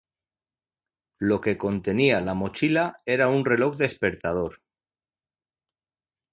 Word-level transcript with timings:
Lo 1.19 1.39
que 1.41 1.59
contenía 1.59 2.21
la 2.21 2.33
mochila 2.33 2.95
era 3.05 3.27
un 3.27 3.45
reloj 3.45 3.77
despertador. 3.77 4.57